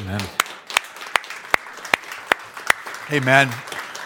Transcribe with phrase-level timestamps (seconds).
[0.00, 0.20] Amen.
[3.10, 3.50] Amen.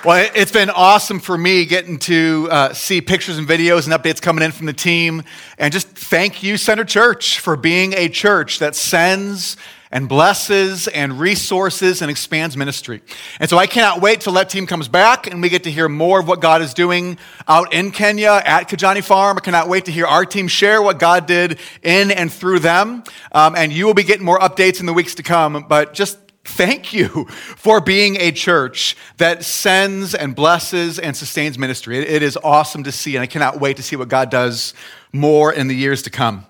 [0.04, 4.20] Well, it's been awesome for me getting to uh, see pictures and videos and updates
[4.22, 5.22] coming in from the team.
[5.58, 9.56] And just thank you, Center Church, for being a church that sends
[9.92, 13.02] and blesses and resources and expands ministry.
[13.38, 15.88] And so I cannot wait till that team comes back and we get to hear
[15.88, 19.36] more of what God is doing out in Kenya at Kajani Farm.
[19.36, 23.04] I cannot wait to hear our team share what God did in and through them.
[23.30, 25.66] Um, and you will be getting more updates in the weeks to come.
[25.68, 31.98] But just Thank you for being a church that sends and blesses and sustains ministry.
[31.98, 34.74] It, is awesome to see, and I cannot wait to see what God does
[35.12, 36.44] more in the years to come.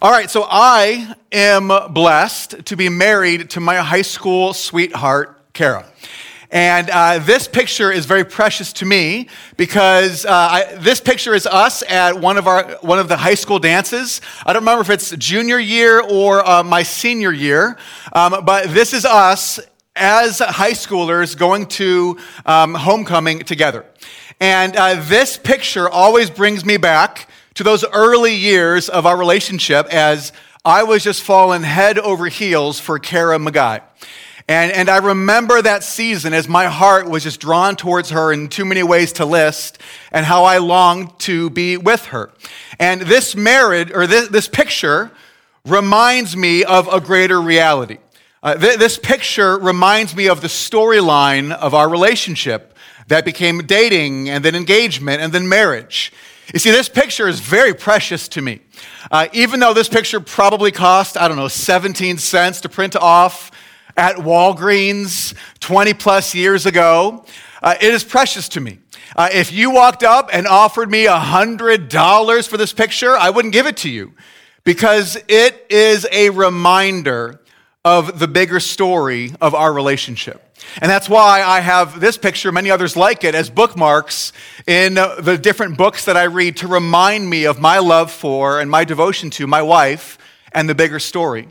[0.00, 5.84] All right, so I am blessed to be married to my high school sweetheart, Kara.
[6.50, 9.28] And uh, this picture is very precious to me
[9.58, 13.34] because uh, I, this picture is us at one of, our, one of the high
[13.34, 14.22] school dances.
[14.46, 17.76] I don't remember if it's junior year or uh, my senior year,
[18.14, 19.60] um, but this is us
[19.94, 23.84] as high schoolers going to um, homecoming together.
[24.40, 29.86] And uh, this picture always brings me back to those early years of our relationship
[29.92, 30.32] as
[30.64, 33.82] I was just falling head over heels for Kara McGuy.
[34.48, 38.48] And, and I remember that season as my heart was just drawn towards her in
[38.48, 39.78] too many ways to list
[40.10, 42.32] and how I longed to be with her.
[42.78, 45.12] And this marriage, or this, this picture,
[45.64, 47.98] reminds me of a greater reality.
[48.42, 54.28] Uh, th- this picture reminds me of the storyline of our relationship that became dating
[54.28, 56.12] and then engagement and then marriage.
[56.52, 58.60] You see, this picture is very precious to me.
[59.10, 63.50] Uh, even though this picture probably cost, I don't know, 17 cents to print off
[63.96, 67.24] at Walgreens 20 plus years ago.
[67.62, 68.78] Uh, it is precious to me.
[69.14, 73.66] Uh, if you walked up and offered me $100 for this picture, I wouldn't give
[73.66, 74.12] it to you
[74.64, 77.41] because it is a reminder
[77.84, 80.40] of the bigger story of our relationship.
[80.80, 84.32] And that's why I have this picture, many others like it, as bookmarks
[84.66, 88.70] in the different books that I read to remind me of my love for and
[88.70, 90.18] my devotion to my wife
[90.52, 91.48] and the bigger story.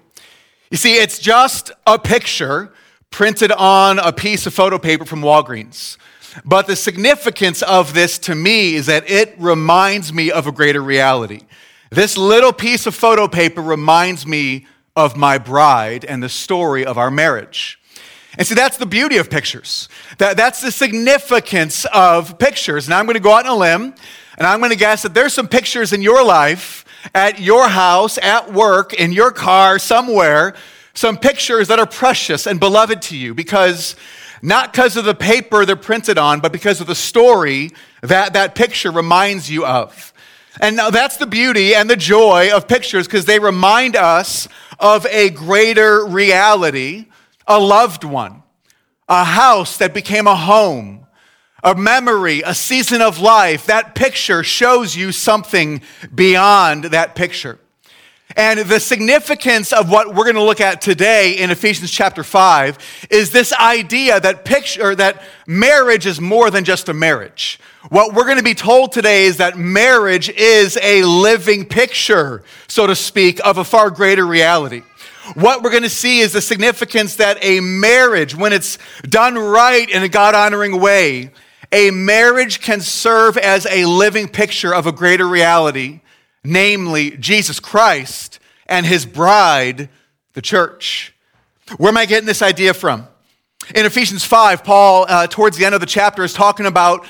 [0.70, 2.72] You see, it's just a picture
[3.10, 5.98] printed on a piece of photo paper from Walgreens.
[6.46, 10.82] But the significance of this to me is that it reminds me of a greater
[10.82, 11.42] reality.
[11.90, 14.66] This little piece of photo paper reminds me
[14.96, 17.80] of my bride and the story of our marriage.
[18.38, 19.90] And see, that's the beauty of pictures.
[20.18, 22.88] That, that's the significance of pictures.
[22.88, 23.94] And I'm going to go out on a limb
[24.38, 28.18] and I'm going to guess that there's some pictures in your life at your house,
[28.18, 30.54] at work, in your car, somewhere,
[30.94, 33.96] some pictures that are precious and beloved to you because
[34.42, 37.72] not because of the paper they're printed on, but because of the story
[38.02, 40.11] that that picture reminds you of.
[40.60, 44.48] And now that's the beauty and the joy of pictures because they remind us
[44.80, 47.06] of a greater reality,
[47.48, 48.44] a loved one,
[49.08, 51.08] a house that became a home,
[51.64, 55.82] a memory, a season of life, that picture shows you something
[56.14, 57.60] beyond that picture.
[58.36, 62.78] And the significance of what we're going to look at today in Ephesians chapter 5
[63.10, 67.60] is this idea that picture that marriage is more than just a marriage.
[67.90, 72.86] What we're going to be told today is that marriage is a living picture, so
[72.86, 74.84] to speak, of a far greater reality.
[75.34, 79.90] What we're going to see is the significance that a marriage, when it's done right
[79.90, 81.32] in a God honoring way,
[81.72, 86.02] a marriage can serve as a living picture of a greater reality,
[86.44, 89.90] namely Jesus Christ and his bride,
[90.34, 91.16] the church.
[91.78, 93.08] Where am I getting this idea from?
[93.74, 97.08] In Ephesians 5, Paul, uh, towards the end of the chapter, is talking about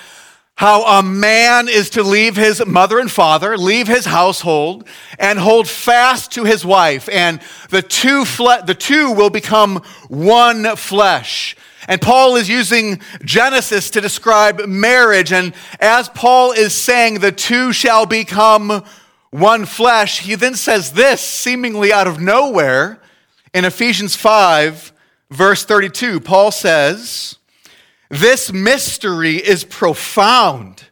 [0.55, 5.67] how a man is to leave his mother and father, leave his household, and hold
[5.67, 11.55] fast to his wife, and the two, fle- the two will become one flesh.
[11.87, 15.33] And Paul is using Genesis to describe marriage.
[15.33, 18.83] And as Paul is saying, the two shall become
[19.31, 22.99] one flesh, he then says this, seemingly out of nowhere,
[23.53, 24.91] in Ephesians 5,
[25.29, 26.19] verse 32.
[26.19, 27.37] Paul says,
[28.11, 30.83] This mystery is profound.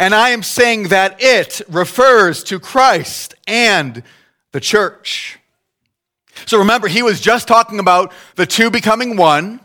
[0.00, 4.02] And I am saying that it refers to Christ and
[4.52, 5.38] the church.
[6.46, 9.60] So remember, he was just talking about the two becoming one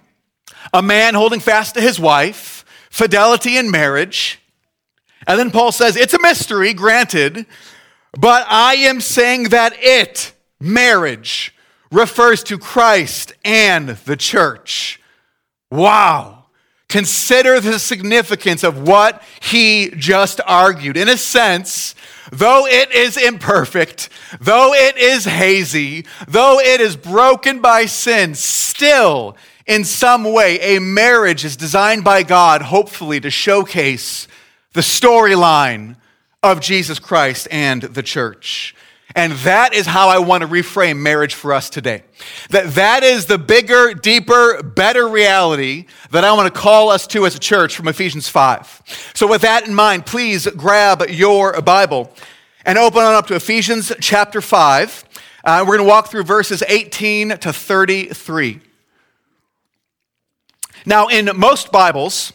[0.73, 4.39] a man holding fast to his wife, fidelity in marriage.
[5.25, 7.45] And then Paul says, It's a mystery, granted,
[8.11, 11.55] but I am saying that it, marriage,
[11.91, 14.99] refers to Christ and the church.
[15.71, 16.38] Wow.
[16.89, 20.97] Consider the significance of what he just argued.
[20.97, 21.95] In a sense,
[22.31, 24.09] though it is imperfect,
[24.41, 29.37] though it is hazy, though it is broken by sin, still,
[29.67, 34.27] in some way, a marriage is designed by God, hopefully, to showcase
[34.73, 35.95] the storyline
[36.41, 38.75] of Jesus Christ and the church.
[39.19, 42.03] And that is how I want to reframe marriage for us today.
[42.51, 47.25] That that is the bigger, deeper, better reality that I want to call us to
[47.25, 49.11] as a church from Ephesians 5.
[49.13, 52.13] So with that in mind, please grab your Bible
[52.63, 55.03] and open on up to Ephesians chapter 5.
[55.43, 58.61] Uh, we're going to walk through verses 18 to 33.
[60.85, 62.31] Now, in most Bibles,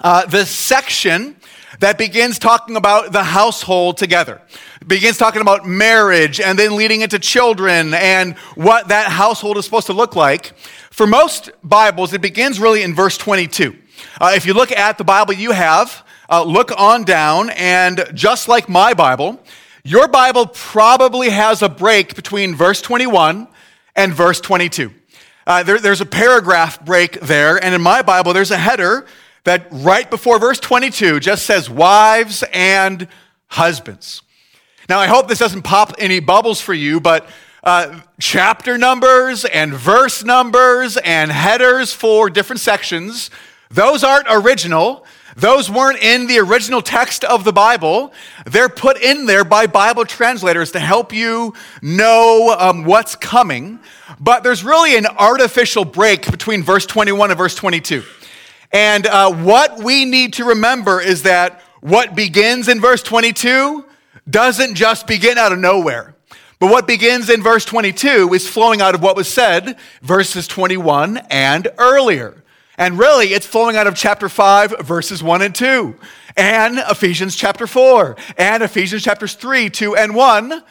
[0.00, 1.36] uh, the section
[1.80, 4.40] that begins talking about the household together.
[4.86, 9.86] begins talking about marriage and then leading into children and what that household is supposed
[9.86, 10.56] to look like.
[10.90, 13.76] For most Bibles, it begins really in verse 22.
[14.20, 18.48] Uh, if you look at the Bible you have, uh, look on down, and just
[18.48, 19.40] like my Bible,
[19.84, 23.46] your Bible probably has a break between verse 21
[23.94, 24.92] and verse 22.
[25.46, 29.06] Uh, there, there's a paragraph break there, and in my Bible, there's a header
[29.46, 33.06] that right before verse 22 just says wives and
[33.46, 34.22] husbands.
[34.88, 37.28] Now, I hope this doesn't pop any bubbles for you, but
[37.62, 43.30] uh, chapter numbers and verse numbers and headers for different sections,
[43.70, 45.06] those aren't original.
[45.36, 48.12] Those weren't in the original text of the Bible.
[48.46, 53.78] They're put in there by Bible translators to help you know um, what's coming.
[54.18, 58.02] But there's really an artificial break between verse 21 and verse 22.
[58.76, 63.86] And uh, what we need to remember is that what begins in verse 22
[64.28, 66.14] doesn't just begin out of nowhere.
[66.58, 71.22] But what begins in verse 22 is flowing out of what was said, verses 21
[71.30, 72.44] and earlier.
[72.76, 75.96] And really, it's flowing out of chapter 5, verses 1 and 2,
[76.36, 80.62] and Ephesians chapter 4, and Ephesians chapters 3, 2, and 1.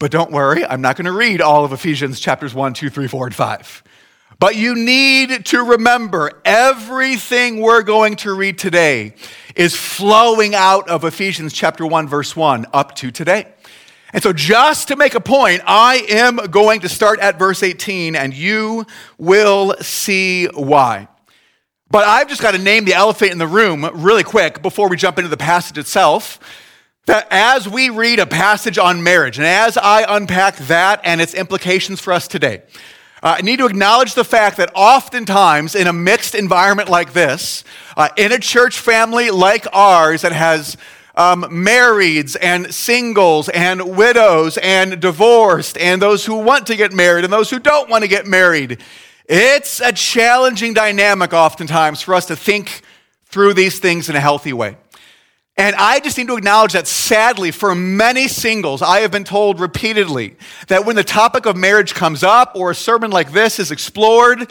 [0.00, 3.06] But don't worry, I'm not going to read all of Ephesians chapters 1, 2, 3,
[3.06, 3.84] 4, and 5.
[4.44, 9.14] But you need to remember everything we're going to read today
[9.56, 13.54] is flowing out of Ephesians chapter 1 verse 1 up to today.
[14.12, 18.14] And so just to make a point, I am going to start at verse 18
[18.14, 18.84] and you
[19.16, 21.08] will see why.
[21.90, 24.98] But I've just got to name the elephant in the room really quick before we
[24.98, 26.38] jump into the passage itself.
[27.06, 31.32] That as we read a passage on marriage and as I unpack that and its
[31.32, 32.62] implications for us today,
[33.24, 37.64] uh, I need to acknowledge the fact that oftentimes in a mixed environment like this,
[37.96, 40.76] uh, in a church family like ours that has
[41.14, 47.24] um, marrieds and singles and widows and divorced and those who want to get married
[47.24, 48.82] and those who don't want to get married,
[49.26, 52.82] it's a challenging dynamic oftentimes for us to think
[53.24, 54.76] through these things in a healthy way.
[55.56, 59.60] And I just need to acknowledge that sadly, for many singles, I have been told
[59.60, 60.36] repeatedly
[60.66, 64.50] that when the topic of marriage comes up or a sermon like this is explored,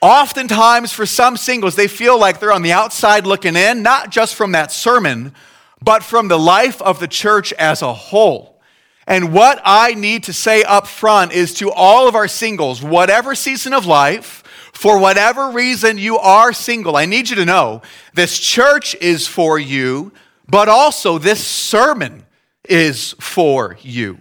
[0.00, 4.34] oftentimes for some singles, they feel like they're on the outside looking in, not just
[4.34, 5.32] from that sermon,
[5.80, 8.60] but from the life of the church as a whole.
[9.06, 13.36] And what I need to say up front is to all of our singles, whatever
[13.36, 14.42] season of life,
[14.72, 17.82] for whatever reason you are single, I need you to know
[18.14, 20.12] this church is for you
[20.48, 22.24] but also, this sermon
[22.68, 24.18] is for you.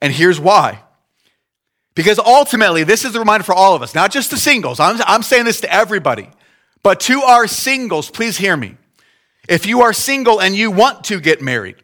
[0.00, 0.82] And here's why.
[1.94, 4.80] Because ultimately, this is a reminder for all of us, not just the singles.
[4.80, 6.28] I'm, I'm saying this to everybody.
[6.82, 8.76] But to our singles, please hear me.
[9.48, 11.76] If you are single and you want to get married,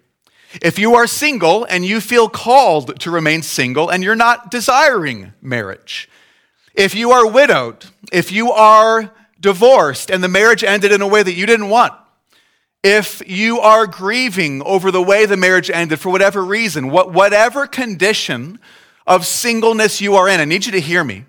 [0.61, 5.33] if you are single and you feel called to remain single and you're not desiring
[5.41, 6.09] marriage,
[6.75, 11.23] if you are widowed, if you are divorced and the marriage ended in a way
[11.23, 11.93] that you didn't want,
[12.83, 17.67] if you are grieving over the way the marriage ended for whatever reason, what, whatever
[17.67, 18.59] condition
[19.07, 21.25] of singleness you are in, I need you to hear me.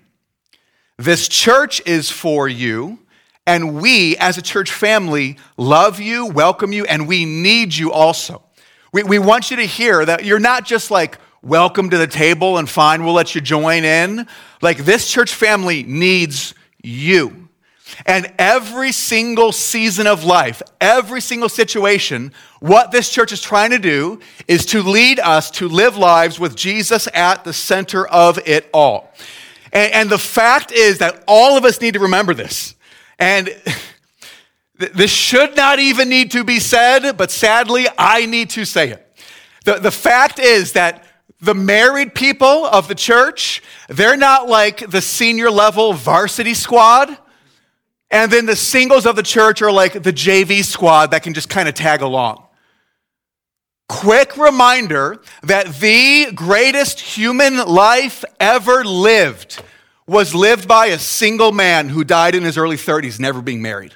[0.97, 2.99] This church is for you,
[3.45, 8.43] and we as a church family love you, welcome you, and we need you also.
[8.93, 12.59] We, we want you to hear that you're not just like, welcome to the table
[12.59, 14.27] and fine, we'll let you join in.
[14.61, 16.53] Like, this church family needs
[16.83, 17.49] you.
[18.05, 23.79] And every single season of life, every single situation, what this church is trying to
[23.79, 28.69] do is to lead us to live lives with Jesus at the center of it
[28.73, 29.11] all.
[29.73, 32.75] And, and the fact is that all of us need to remember this.
[33.19, 33.49] And
[34.77, 39.07] this should not even need to be said, but sadly, I need to say it.
[39.65, 41.05] The, the fact is that
[41.39, 47.17] the married people of the church, they're not like the senior level varsity squad
[48.11, 51.49] And then the singles of the church are like the JV squad that can just
[51.49, 52.45] kind of tag along.
[53.87, 59.63] Quick reminder that the greatest human life ever lived
[60.07, 63.93] was lived by a single man who died in his early 30s, never being married.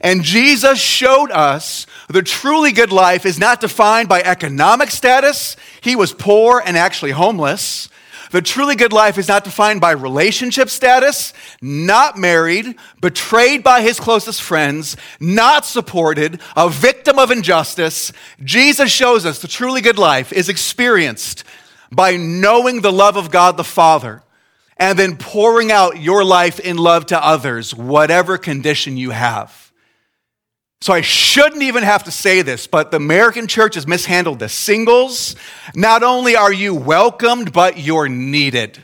[0.00, 5.56] And Jesus showed us the truly good life is not defined by economic status.
[5.80, 7.88] He was poor and actually homeless.
[8.30, 14.00] The truly good life is not defined by relationship status, not married, betrayed by his
[14.00, 18.12] closest friends, not supported, a victim of injustice.
[18.42, 21.44] Jesus shows us the truly good life is experienced
[21.92, 24.22] by knowing the love of God the Father
[24.76, 29.65] and then pouring out your life in love to others, whatever condition you have.
[30.80, 34.52] So I shouldn't even have to say this, but the American church has mishandled this.
[34.52, 35.34] Singles,
[35.74, 38.82] not only are you welcomed, but you're needed.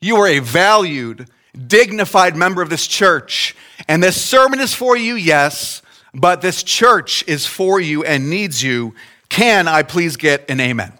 [0.00, 1.28] You are a valued,
[1.66, 3.54] dignified member of this church.
[3.86, 5.82] And this sermon is for you, yes,
[6.14, 8.94] but this church is for you and needs you.
[9.28, 10.92] Can I please get an amen?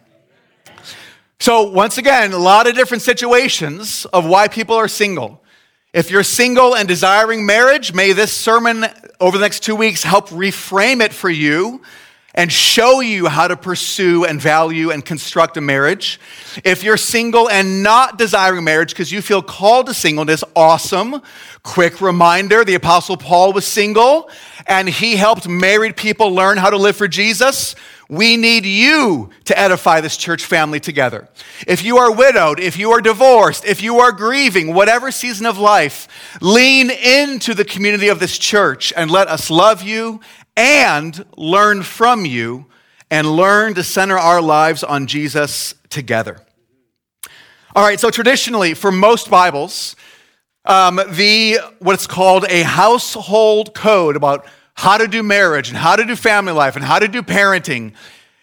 [1.38, 5.42] So, once again, a lot of different situations of why people are single.
[5.96, 8.84] If you're single and desiring marriage, may this sermon
[9.18, 11.80] over the next two weeks help reframe it for you
[12.36, 16.20] and show you how to pursue and value and construct a marriage.
[16.64, 21.22] If you're single and not desiring marriage because you feel called to singleness, awesome.
[21.62, 24.30] Quick reminder the Apostle Paul was single
[24.66, 27.74] and he helped married people learn how to live for Jesus.
[28.08, 31.28] We need you to edify this church family together.
[31.66, 35.58] If you are widowed, if you are divorced, if you are grieving, whatever season of
[35.58, 36.06] life,
[36.40, 40.20] lean into the community of this church and let us love you
[40.56, 42.66] and learn from you
[43.10, 46.38] and learn to center our lives on Jesus together.
[47.74, 49.96] All right, so traditionally, for most Bibles,
[50.64, 56.04] um, the what's called a household code about how to do marriage and how to
[56.04, 57.92] do family life and how to do parenting,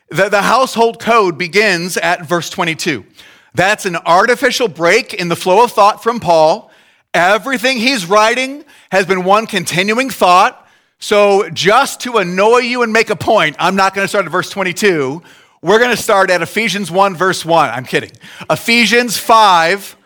[0.10, 3.05] the, the household code begins at verse 22.
[3.53, 6.72] That's an artificial break in the flow of thought from Paul.
[7.13, 10.62] Everything he's writing has been one continuing thought.
[11.04, 14.32] So, just to annoy you and make a point, I'm not going to start at
[14.32, 15.22] verse 22.
[15.62, 17.70] We're going to start at Ephesians 1, verse 1.
[17.72, 18.14] I'm kidding.
[18.50, 19.98] Ephesians 5,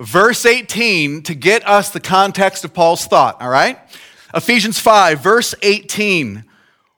[0.00, 3.78] verse 18, to get us the context of Paul's thought, all right?
[4.32, 6.42] Ephesians 5, verse 18.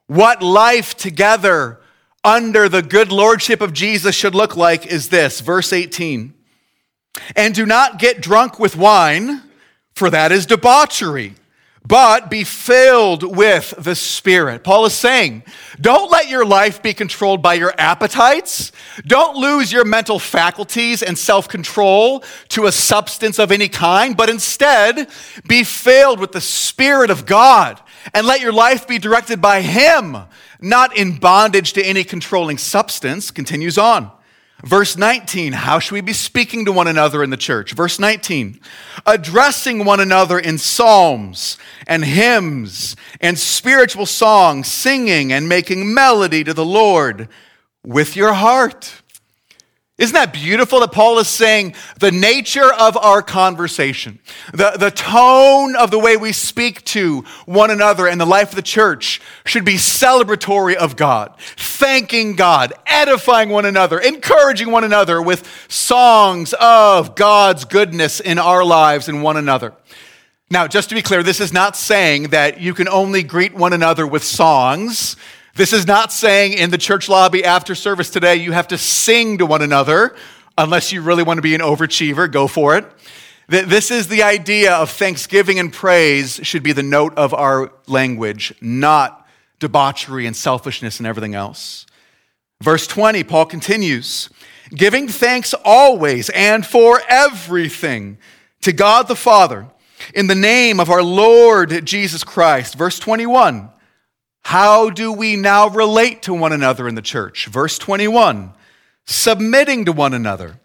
[0.07, 1.81] What life together
[2.23, 6.33] under the good lordship of Jesus should look like is this, verse 18.
[7.35, 9.43] And do not get drunk with wine,
[9.97, 11.35] for that is debauchery
[11.87, 14.63] but be filled with the Spirit.
[14.63, 15.43] Paul is saying,
[15.81, 18.73] don't let your life be controlled by your appetites.
[19.07, 24.29] Don't lose your mental faculties and self control to a substance of any kind, but
[24.29, 25.09] instead
[25.47, 27.81] be filled with the Spirit of God
[28.13, 30.17] and let your life be directed by Him,
[30.61, 33.31] not in bondage to any controlling substance.
[33.31, 34.11] Continues on.
[34.65, 37.73] Verse 19, how should we be speaking to one another in the church?
[37.73, 38.59] Verse 19,
[39.07, 46.53] addressing one another in psalms and hymns and spiritual songs, singing and making melody to
[46.53, 47.29] the Lord
[47.85, 49.03] with your heart
[49.99, 54.21] isn't that beautiful that Paul is saying the nature of our conversation,
[54.53, 58.55] the, the tone of the way we speak to one another and the life of
[58.55, 65.21] the church should be celebratory of God, thanking God, edifying one another, encouraging one another
[65.21, 69.75] with songs of God's goodness in our lives and one another.
[70.49, 73.73] Now, just to be clear, this is not saying that you can only greet one
[73.73, 75.17] another with songs
[75.59, 79.39] this is not saying in the church lobby after service today you have to sing
[79.39, 80.15] to one another
[80.57, 82.87] unless you really want to be an overachiever, go for it.
[83.49, 88.55] This is the idea of thanksgiving and praise should be the note of our language,
[88.61, 89.27] not
[89.59, 91.87] debauchery and selfishness and everything else.
[92.63, 94.31] Verse 20, Paul continues
[94.71, 98.19] giving thanks always and for everything
[98.61, 99.67] to God the Father
[100.15, 102.77] in the name of our Lord Jesus Christ.
[102.77, 103.71] Verse 21
[104.43, 107.47] how do we now relate to one another in the church?
[107.47, 108.53] Verse 21
[109.11, 110.61] submitting to one another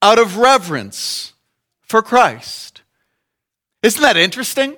[0.00, 1.34] out of reverence
[1.82, 2.80] for Christ.
[3.82, 4.74] Isn't that interesting?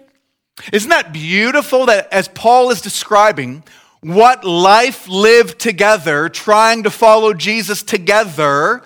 [0.73, 3.62] Isn't that beautiful that as Paul is describing
[4.00, 8.83] what life lived together, trying to follow Jesus together,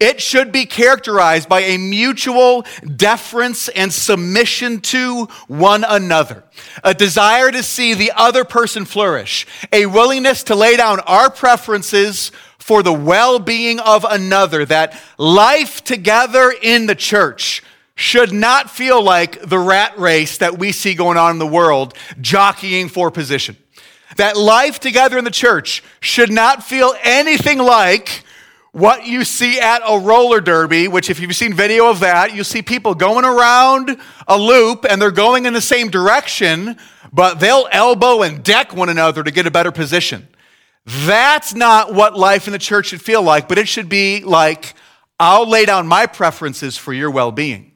[0.00, 2.64] it should be characterized by a mutual
[2.96, 6.44] deference and submission to one another,
[6.82, 12.32] a desire to see the other person flourish, a willingness to lay down our preferences
[12.58, 17.62] for the well being of another, that life together in the church
[17.96, 21.94] should not feel like the rat race that we see going on in the world,
[22.20, 23.56] jockeying for position.
[24.16, 28.24] That life together in the church should not feel anything like
[28.74, 32.42] what you see at a roller derby, which, if you've seen video of that, you
[32.42, 36.76] see people going around a loop and they're going in the same direction,
[37.12, 40.26] but they'll elbow and deck one another to get a better position.
[40.84, 44.74] That's not what life in the church should feel like, but it should be like,
[45.20, 47.74] I'll lay down my preferences for your well being.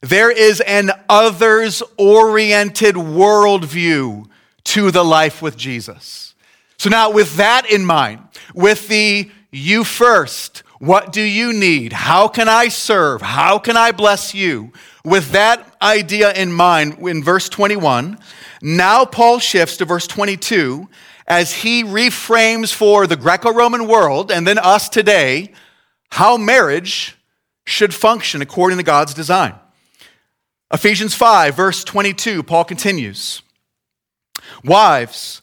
[0.00, 4.26] There is an others oriented worldview
[4.64, 6.34] to the life with Jesus.
[6.78, 8.18] So, now with that in mind,
[8.56, 11.92] with the you first, what do you need?
[11.92, 13.22] How can I serve?
[13.22, 14.72] How can I bless you?
[15.04, 18.18] With that idea in mind, in verse 21,
[18.62, 20.88] now Paul shifts to verse 22
[21.26, 25.52] as he reframes for the Greco Roman world and then us today
[26.10, 27.16] how marriage
[27.64, 29.54] should function according to God's design.
[30.72, 33.42] Ephesians 5, verse 22, Paul continues
[34.64, 35.42] Wives,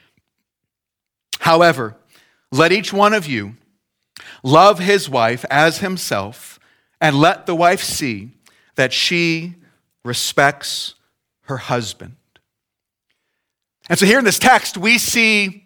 [1.41, 1.95] However,
[2.51, 3.57] let each one of you
[4.43, 6.59] love his wife as himself,
[6.99, 8.29] and let the wife see
[8.75, 9.55] that she
[10.05, 10.93] respects
[11.45, 12.15] her husband.
[13.89, 15.60] And so, here in this text, we see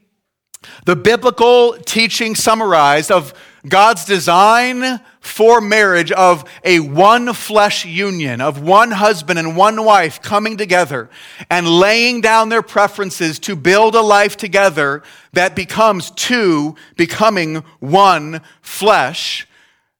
[0.86, 3.34] the biblical teaching summarized of
[3.68, 10.22] God's design for marriage of a one flesh union, of one husband and one wife
[10.22, 11.10] coming together
[11.50, 15.02] and laying down their preferences to build a life together
[15.34, 19.48] that becomes two becoming one flesh.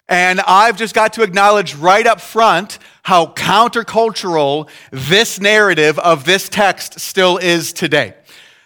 [0.08, 6.50] And I've just got to acknowledge right up front how countercultural this narrative of this
[6.50, 8.14] text still is today.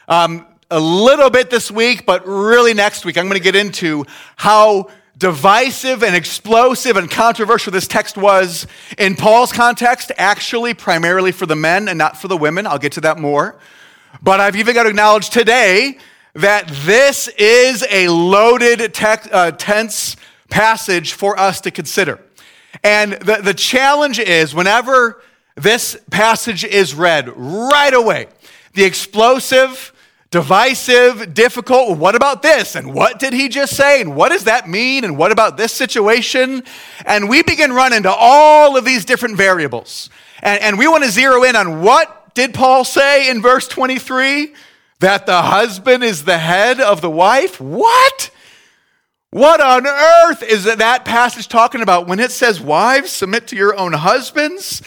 [0.10, 4.06] Um, a little bit this week, but really next week, I'm going to get into
[4.36, 11.46] how divisive and explosive and controversial this text was in Paul's context, actually, primarily for
[11.46, 12.68] the men and not for the women.
[12.68, 13.58] I'll get to that more.
[14.22, 15.98] But I've even got to acknowledge today
[16.36, 20.16] that this is a loaded, tech, uh, tense
[20.50, 22.20] passage for us to consider.
[22.84, 25.22] And the, the challenge is whenever
[25.56, 28.28] this passage is read right away,
[28.74, 29.92] the explosive,
[30.32, 32.76] divisive, difficult, what about this?
[32.76, 34.00] And what did he just say?
[34.02, 35.04] And what does that mean?
[35.04, 36.64] And what about this situation?
[37.06, 40.10] And we begin running into all of these different variables.
[40.42, 44.54] And, and we want to zero in on what did Paul say in verse 23?
[45.00, 47.60] That the husband is the head of the wife?
[47.60, 48.32] What?
[49.32, 53.76] What on earth is that passage talking about when it says, Wives, submit to your
[53.76, 54.82] own husbands?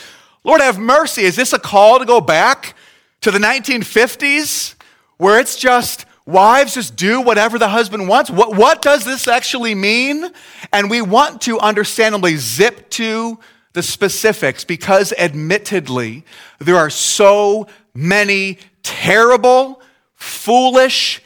[0.45, 1.23] Lord have mercy.
[1.23, 2.75] Is this a call to go back
[3.23, 4.75] to the 1950s
[5.17, 8.31] where it's just wives just do whatever the husband wants?
[8.31, 10.31] What, what does this actually mean?
[10.73, 13.39] And we want to understandably zip to
[13.73, 16.25] the specifics because, admittedly,
[16.59, 19.81] there are so many terrible,
[20.15, 21.23] foolish,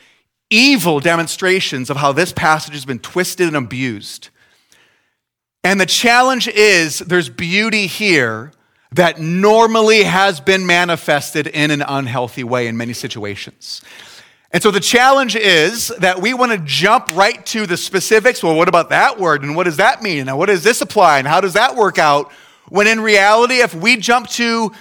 [0.49, 4.29] evil demonstrations of how this passage has been twisted and abused.
[5.65, 8.53] And the challenge is there's beauty here
[8.93, 13.83] that normally has been manifested in an unhealthy way in many situations.
[14.53, 18.43] And so the challenge is that we want to jump right to the specifics.
[18.43, 19.43] Well, what about that word?
[19.43, 20.29] And what does that mean?
[20.29, 21.19] And what does this apply?
[21.19, 22.31] And how does that work out?
[22.69, 24.73] When in reality, if we jump to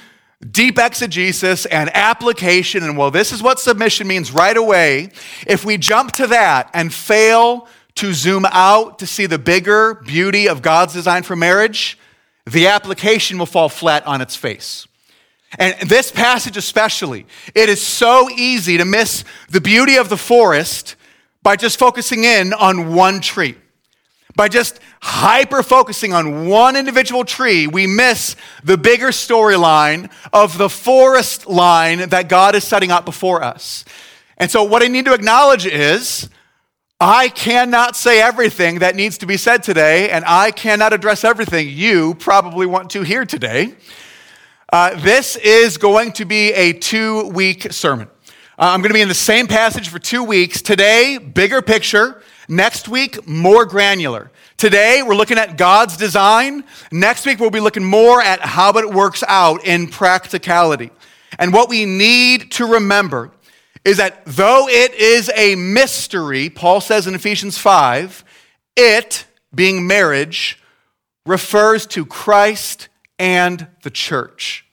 [0.51, 5.11] deep exegesis and application, and well, this is what submission means right away.
[5.47, 10.47] If we jump to that and fail to zoom out to see the bigger beauty
[10.47, 11.97] of God's design for marriage,
[12.45, 14.87] the application will fall flat on its face.
[15.57, 20.95] And this passage, especially, it is so easy to miss the beauty of the forest
[21.43, 23.55] by just focusing in on one tree.
[24.35, 30.67] By just hyper focusing on one individual tree, we miss the bigger storyline of the
[30.67, 33.85] forest line that God is setting up before us.
[34.37, 36.29] And so, what I need to acknowledge is
[36.99, 41.67] I cannot say everything that needs to be said today, and I cannot address everything
[41.67, 43.75] you probably want to hear today.
[44.71, 48.07] Uh, this is going to be a two week sermon.
[48.57, 50.61] Uh, I'm going to be in the same passage for two weeks.
[50.61, 52.21] Today, bigger picture.
[52.47, 54.31] Next week, more granular.
[54.55, 56.63] Today, we're looking at God's design.
[56.93, 60.91] Next week, we'll be looking more at how it works out in practicality.
[61.37, 63.31] And what we need to remember
[63.85, 68.25] is that though it is a mystery, Paul says in Ephesians 5,
[68.75, 70.59] it, being marriage,
[71.25, 74.65] refers to Christ and the church.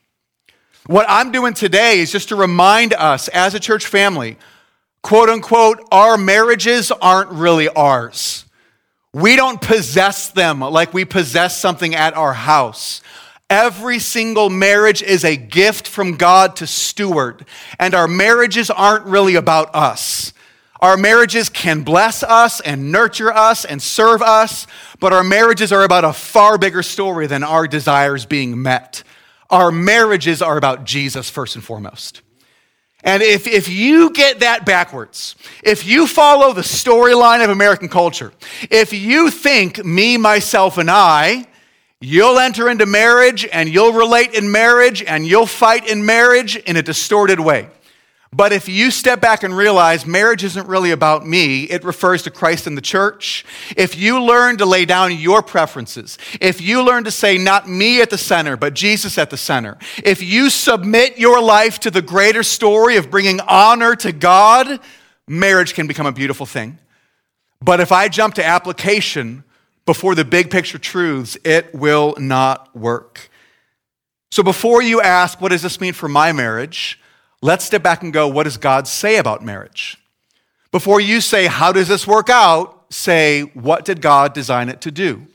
[0.87, 4.37] What I'm doing today is just to remind us as a church family,
[5.01, 8.45] quote unquote, our marriages aren't really ours.
[9.13, 13.01] We don't possess them like we possess something at our house.
[13.53, 17.45] Every single marriage is a gift from God to steward,
[17.77, 20.33] and our marriages aren't really about us.
[20.81, 24.65] Our marriages can bless us and nurture us and serve us,
[24.99, 29.03] but our marriages are about a far bigger story than our desires being met.
[29.51, 32.23] Our marriages are about Jesus first and foremost.
[33.03, 38.33] And if, if you get that backwards, if you follow the storyline of American culture,
[38.71, 41.45] if you think me, myself, and I,
[42.03, 46.75] you'll enter into marriage and you'll relate in marriage and you'll fight in marriage in
[46.75, 47.69] a distorted way.
[48.33, 52.31] But if you step back and realize marriage isn't really about me, it refers to
[52.31, 53.45] Christ and the church.
[53.77, 58.01] If you learn to lay down your preferences, if you learn to say, not me
[58.01, 62.01] at the center, but Jesus at the center, if you submit your life to the
[62.01, 64.79] greater story of bringing honor to God,
[65.27, 66.79] marriage can become a beautiful thing.
[67.61, 69.45] But if I jump to application
[69.85, 73.29] before the big picture truths, it will not work.
[74.31, 76.99] So before you ask, what does this mean for my marriage?
[77.41, 79.97] Let's step back and go, what does God say about marriage?
[80.71, 82.85] Before you say, how does this work out?
[82.91, 85.27] Say, what did God design it to do?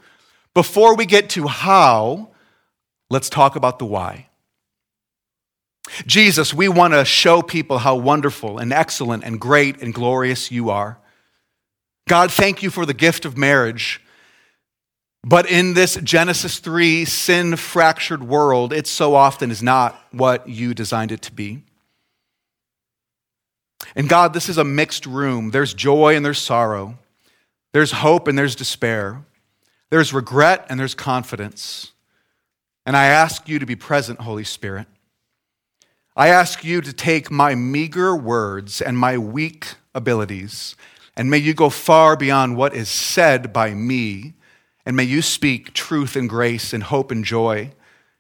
[0.54, 2.30] Before we get to how,
[3.10, 4.26] let's talk about the why.
[6.06, 10.70] Jesus, we want to show people how wonderful and excellent and great and glorious you
[10.70, 10.98] are.
[12.08, 14.02] God, thank you for the gift of marriage.
[15.24, 20.74] But in this Genesis 3 sin fractured world, it so often is not what you
[20.74, 21.62] designed it to be.
[23.96, 25.50] And God, this is a mixed room.
[25.50, 26.98] There's joy and there's sorrow.
[27.72, 29.24] There's hope and there's despair.
[29.90, 31.92] There's regret and there's confidence.
[32.86, 34.86] And I ask you to be present, Holy Spirit.
[36.16, 40.74] I ask you to take my meager words and my weak abilities,
[41.16, 44.34] and may you go far beyond what is said by me,
[44.88, 47.70] and may you speak truth and grace and hope and joy,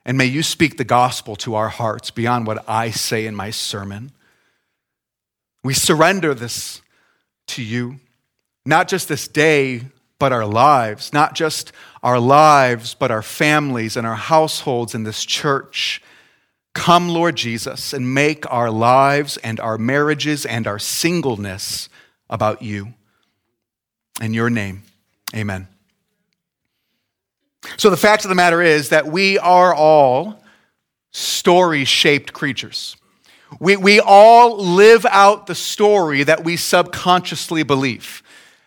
[0.04, 3.48] and may you speak the gospel to our hearts beyond what I say in my
[3.48, 4.12] sermon.
[5.64, 6.82] We surrender this
[7.46, 8.00] to you,
[8.66, 9.86] not just this day,
[10.18, 15.24] but our lives, not just our lives, but our families and our households in this
[15.24, 16.02] church.
[16.74, 21.88] Come, Lord Jesus, and make our lives and our marriages and our singleness
[22.28, 22.92] about you.
[24.20, 24.82] In your name,
[25.34, 25.68] amen.
[27.76, 30.42] So, the fact of the matter is that we are all
[31.12, 32.96] story shaped creatures.
[33.60, 38.22] We, we all live out the story that we subconsciously believe.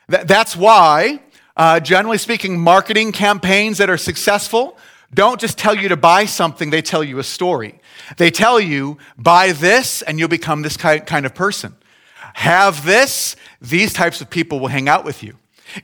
[0.08, 1.22] That, that's why,
[1.56, 4.78] uh, generally speaking, marketing campaigns that are successful
[5.14, 7.80] don't just tell you to buy something, they tell you a story.
[8.18, 11.76] They tell you, buy this and you'll become this kind of person.
[12.34, 15.38] Have this, these types of people will hang out with you.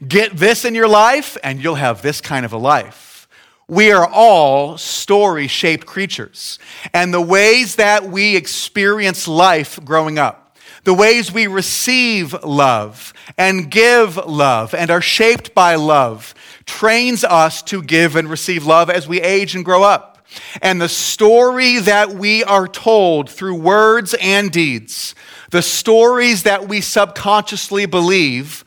[0.08, 3.28] Get this in your life and you'll have this kind of a life.
[3.68, 6.58] We are all story shaped creatures.
[6.94, 13.70] And the ways that we experience life growing up, the ways we receive love and
[13.70, 16.34] give love and are shaped by love,
[16.66, 20.26] trains us to give and receive love as we age and grow up.
[20.62, 25.16] And the story that we are told through words and deeds,
[25.52, 28.64] the stories that we subconsciously believe,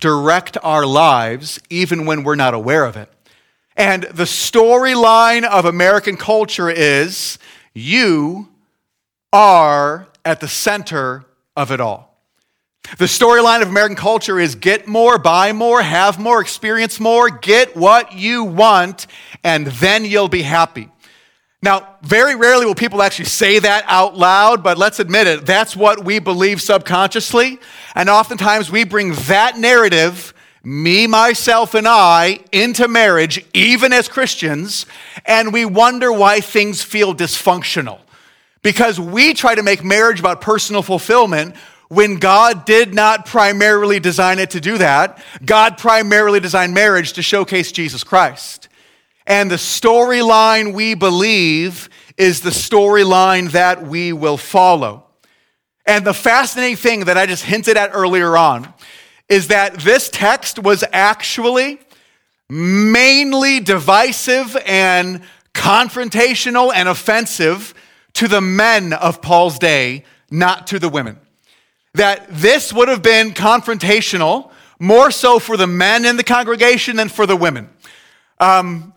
[0.00, 3.08] direct our lives even when we're not aware of it.
[3.76, 7.38] And the storyline of American culture is
[7.72, 8.48] You
[9.32, 11.24] are at the center
[11.56, 12.10] of it all.
[12.98, 17.76] The storyline of American culture is get more, buy more, have more, experience more, get
[17.76, 19.06] what you want,
[19.44, 20.88] and then you'll be happy.
[21.62, 25.76] Now, very rarely will people actually say that out loud, but let's admit it, that's
[25.76, 27.58] what we believe subconsciously.
[27.94, 30.32] And oftentimes we bring that narrative,
[30.64, 34.86] me, myself, and I, into marriage, even as Christians,
[35.26, 37.98] and we wonder why things feel dysfunctional.
[38.62, 41.56] Because we try to make marriage about personal fulfillment
[41.88, 45.22] when God did not primarily design it to do that.
[45.44, 48.68] God primarily designed marriage to showcase Jesus Christ.
[49.30, 55.04] And the storyline we believe is the storyline that we will follow.
[55.86, 58.74] And the fascinating thing that I just hinted at earlier on
[59.28, 61.78] is that this text was actually
[62.48, 65.22] mainly divisive and
[65.54, 67.72] confrontational and offensive
[68.14, 71.20] to the men of Paul's day, not to the women.
[71.94, 77.08] That this would have been confrontational more so for the men in the congregation than
[77.08, 77.70] for the women.
[78.40, 78.92] Um,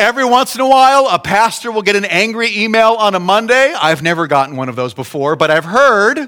[0.00, 3.74] Every once in a while, a pastor will get an angry email on a Monday.
[3.74, 6.26] I've never gotten one of those before, but I've heard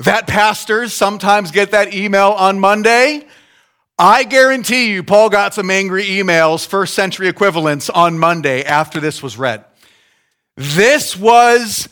[0.00, 3.26] that pastors sometimes get that email on Monday.
[3.98, 9.22] I guarantee you, Paul got some angry emails, first century equivalents, on Monday after this
[9.22, 9.64] was read.
[10.58, 11.88] This was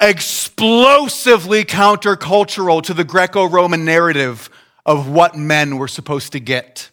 [0.00, 4.50] explosively countercultural to the Greco Roman narrative
[4.84, 6.90] of what men were supposed to get.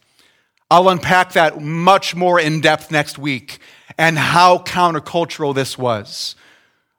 [0.70, 3.60] I'll unpack that much more in depth next week
[3.98, 6.36] and how countercultural this was.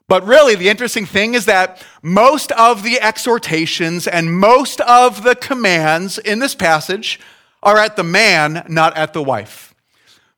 [0.09, 5.35] But really, the interesting thing is that most of the exhortations and most of the
[5.35, 7.21] commands in this passage
[7.63, 9.75] are at the man, not at the wife.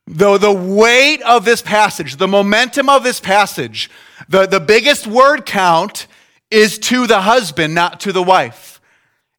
[0.09, 3.89] Though the weight of this passage, the momentum of this passage,
[4.29, 6.09] the, the biggest word count
[6.51, 8.80] is to the husband, not to the wife.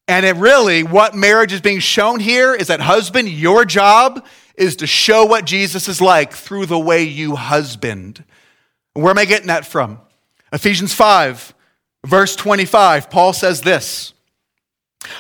[0.07, 4.75] And it really, what marriage is being shown here is that, husband, your job is
[4.77, 8.23] to show what Jesus is like through the way you husband.
[8.93, 9.99] Where am I getting that from?
[10.51, 11.53] Ephesians 5,
[12.05, 14.13] verse 25, Paul says this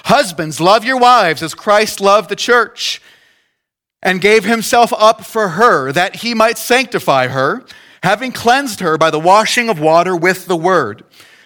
[0.05, 3.01] Husbands, love your wives as Christ loved the church
[4.03, 7.63] and gave himself up for her, that he might sanctify her,
[8.03, 11.03] having cleansed her by the washing of water with the word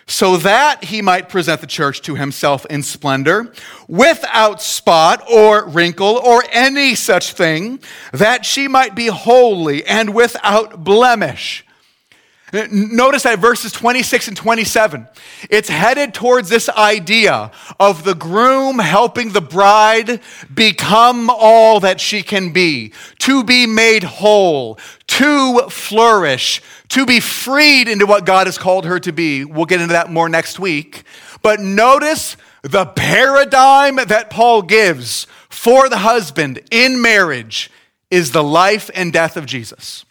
[0.07, 3.51] so that he might present the church to himself in splendor,
[3.87, 7.79] without spot or wrinkle or any such thing,
[8.13, 11.65] that she might be holy and without blemish.
[12.71, 15.07] Notice that verses 26 and 27,
[15.49, 20.21] it's headed towards this idea of the groom helping the bride
[20.53, 27.87] become all that she can be, to be made whole, to flourish, to be freed
[27.87, 29.45] into what God has called her to be.
[29.45, 31.03] We'll get into that more next week.
[31.41, 37.71] But notice the paradigm that Paul gives for the husband in marriage
[38.11, 40.05] is the life and death of Jesus.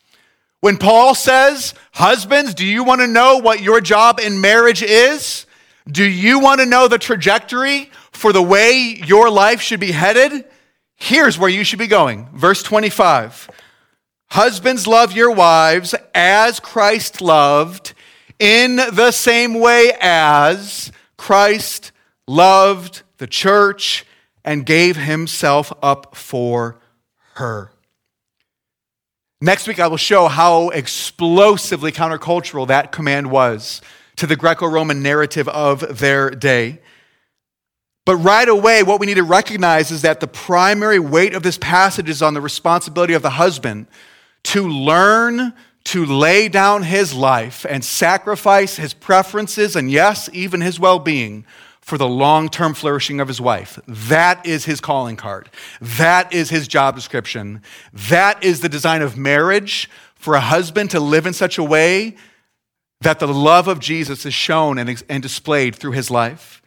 [0.60, 5.46] When Paul says, Husbands, do you want to know what your job in marriage is?
[5.86, 10.44] Do you want to know the trajectory for the way your life should be headed?
[10.96, 12.28] Here's where you should be going.
[12.32, 13.50] Verse 25
[14.34, 17.94] Husbands, love your wives as Christ loved,
[18.40, 21.92] in the same way as Christ
[22.26, 24.04] loved the church
[24.44, 26.80] and gave himself up for
[27.34, 27.70] her.
[29.40, 33.82] Next week, I will show how explosively countercultural that command was
[34.16, 36.80] to the Greco Roman narrative of their day.
[38.04, 41.56] But right away, what we need to recognize is that the primary weight of this
[41.56, 43.86] passage is on the responsibility of the husband
[44.44, 45.54] to learn
[45.84, 51.44] to lay down his life and sacrifice his preferences and, yes, even his well being
[51.80, 53.78] for the long term flourishing of his wife.
[53.86, 55.50] That is his calling card.
[55.80, 57.62] That is his job description.
[57.92, 62.16] That is the design of marriage for a husband to live in such a way
[63.02, 66.62] that the love of Jesus is shown and, and displayed through his life.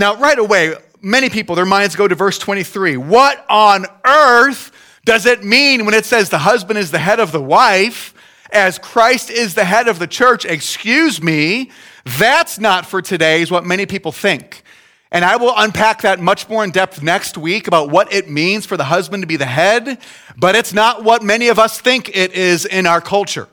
[0.00, 2.96] Now, right away, many people, their minds go to verse 23.
[2.96, 4.72] What on earth
[5.04, 8.14] does it mean when it says the husband is the head of the wife?
[8.54, 11.70] as Christ is the head of the church, excuse me,
[12.04, 14.62] that's not for today, is what many people think.
[15.10, 18.64] And I will unpack that much more in depth next week about what it means
[18.64, 19.98] for the husband to be the head,
[20.36, 23.48] but it's not what many of us think it is in our culture.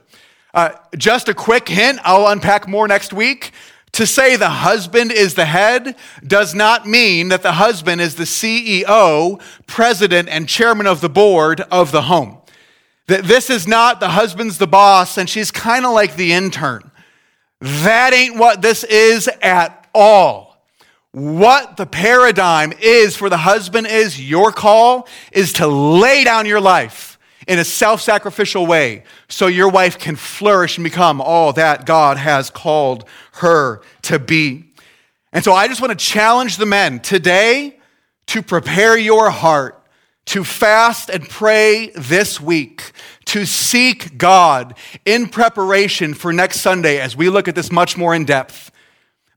[0.53, 3.51] Uh, just a quick hint, I'll unpack more next week.
[3.93, 8.23] To say the husband is the head does not mean that the husband is the
[8.23, 12.37] CEO, president, and chairman of the board of the home.
[13.07, 16.89] That this is not the husband's the boss and she's kind of like the intern.
[17.59, 20.51] That ain't what this is at all.
[21.11, 26.61] What the paradigm is for the husband is your call is to lay down your
[26.61, 31.85] life in a self sacrificial way so your wife can flourish and become all that
[31.85, 34.73] God has called her to be.
[35.33, 37.79] And so I just want to challenge the men today
[38.27, 39.81] to prepare your heart
[40.25, 42.91] to fast and pray this week,
[43.25, 48.13] to seek God in preparation for next Sunday as we look at this much more
[48.13, 48.71] in depth.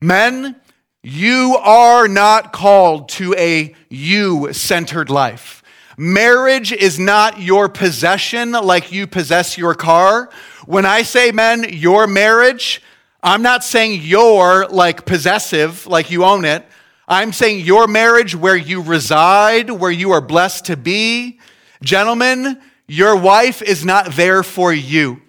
[0.00, 0.56] Men,
[1.02, 5.62] you are not called to a you centered life.
[5.96, 10.28] Marriage is not your possession like you possess your car.
[10.66, 12.82] When I say men, your marriage,
[13.26, 16.62] I'm not saying you're like possessive, like you own it.
[17.08, 21.40] I'm saying your marriage where you reside, where you are blessed to be.
[21.82, 25.22] Gentlemen, your wife is not there for you.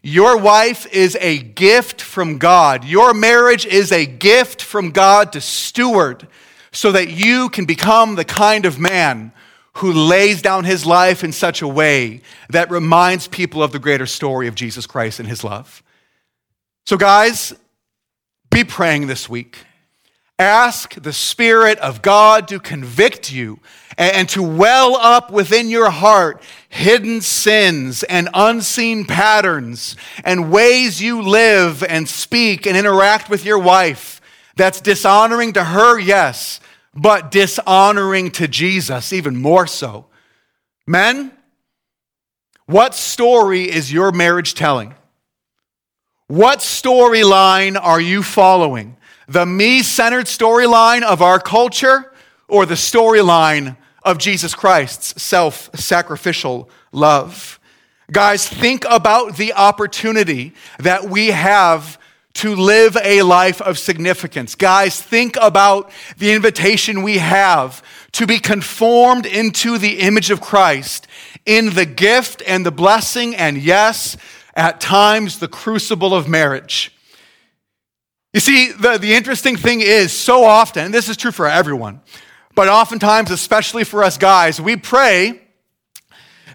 [0.00, 2.84] Your wife is a gift from God.
[2.84, 6.28] Your marriage is a gift from God to steward
[6.70, 9.32] so that you can become the kind of man
[9.74, 14.06] who lays down his life in such a way that reminds people of the greater
[14.06, 15.82] story of Jesus Christ and his love.
[16.86, 17.54] So, guys,
[18.50, 19.58] be praying this week.
[20.38, 23.60] Ask the Spirit of God to convict you
[23.98, 31.20] and to well up within your heart hidden sins and unseen patterns and ways you
[31.20, 34.22] live and speak and interact with your wife
[34.56, 36.60] that's dishonoring to her, yes,
[36.94, 40.06] but dishonoring to Jesus, even more so.
[40.86, 41.32] Men,
[42.66, 44.94] what story is your marriage telling?
[46.30, 48.96] What storyline are you following?
[49.30, 52.12] the me centered storyline of our culture
[52.48, 57.60] or the storyline of Jesus Christ's self sacrificial love.
[58.10, 61.96] Guys, think about the opportunity that we have
[62.32, 64.56] to live a life of significance.
[64.56, 71.06] Guys, think about the invitation we have to be conformed into the image of Christ
[71.46, 74.16] in the gift and the blessing, and yes,
[74.54, 76.92] at times the crucible of marriage.
[78.32, 82.00] You see, the, the interesting thing is, so often, and this is true for everyone,
[82.54, 85.40] but oftentimes, especially for us guys, we pray,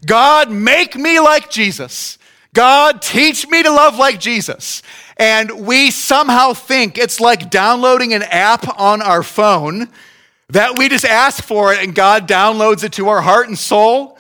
[0.05, 2.17] God, make me like Jesus.
[2.53, 4.81] God, teach me to love like Jesus.
[5.17, 9.89] And we somehow think it's like downloading an app on our phone
[10.49, 14.14] that we just ask for it and God downloads it to our heart and soul.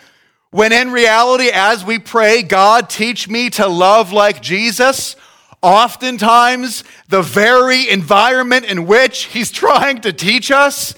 [0.55, 5.17] When in reality, as we pray, God, teach me to love like Jesus,
[5.61, 10.93] Oftentimes, the very environment in which he's trying to teach us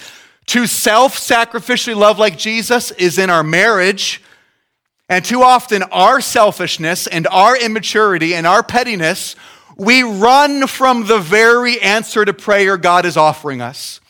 [0.47, 4.21] to self sacrificially love like Jesus is in our marriage.
[5.09, 9.35] And too often, our selfishness and our immaturity and our pettiness,
[9.75, 14.01] we run from the very answer to prayer God is offering us.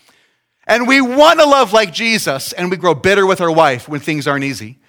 [0.65, 4.01] And we want to love like Jesus, and we grow bitter with our wife when
[4.01, 4.79] things aren't easy.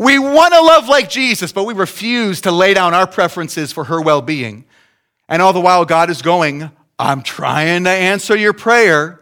[0.00, 3.84] We want to love like Jesus, but we refuse to lay down our preferences for
[3.84, 4.64] her well being.
[5.28, 9.20] And all the while, God is going, I'm trying to answer your prayer.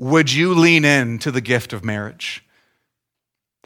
[0.00, 2.44] Would you lean in to the gift of marriage?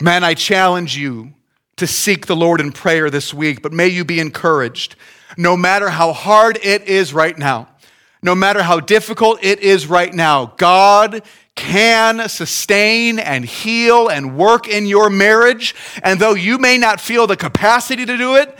[0.02, 1.32] Man, I challenge you
[1.76, 4.96] to seek the Lord in prayer this week, but may you be encouraged.
[5.38, 7.70] No matter how hard it is right now,
[8.22, 11.22] no matter how difficult it is right now, God
[11.56, 15.74] can sustain and heal and work in your marriage.
[16.02, 18.58] And though you may not feel the capacity to do it,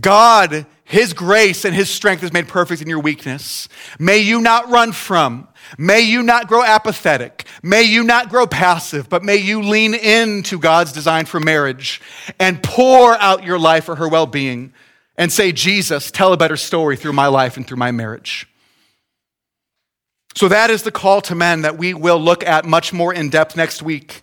[0.00, 3.68] God his grace and His strength is made perfect in your weakness.
[3.98, 9.08] May you not run from, may you not grow apathetic, may you not grow passive,
[9.08, 12.00] but may you lean into God's design for marriage
[12.38, 14.72] and pour out your life for her well being
[15.18, 18.46] and say, Jesus, tell a better story through my life and through my marriage.
[20.36, 23.30] So that is the call to men that we will look at much more in
[23.30, 24.22] depth next week.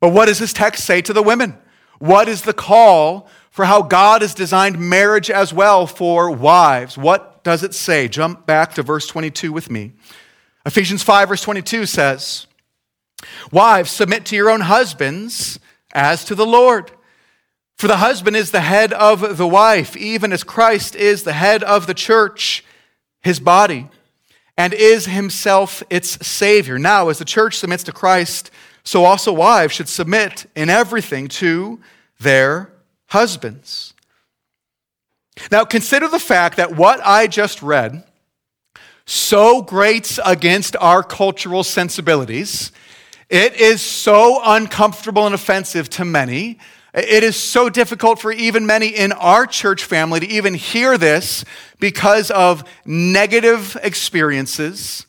[0.00, 1.56] But what does this text say to the women?
[1.98, 6.98] What is the call for how God has designed marriage as well for wives.
[6.98, 8.06] What does it say?
[8.06, 9.92] Jump back to verse 22 with me.
[10.66, 12.46] Ephesians 5, verse 22 says,
[13.50, 15.58] Wives, submit to your own husbands
[15.94, 16.92] as to the Lord.
[17.78, 21.64] For the husband is the head of the wife, even as Christ is the head
[21.64, 22.62] of the church,
[23.22, 23.88] his body,
[24.56, 26.78] and is himself its Savior.
[26.78, 28.50] Now, as the church submits to Christ,
[28.84, 31.80] so also wives should submit in everything to
[32.20, 32.70] their
[33.08, 33.94] husbands.
[35.50, 38.04] Now, consider the fact that what I just read
[39.06, 42.72] so grates against our cultural sensibilities.
[43.28, 46.58] It is so uncomfortable and offensive to many.
[46.96, 51.44] It is so difficult for even many in our church family to even hear this
[51.78, 55.04] because of negative experiences,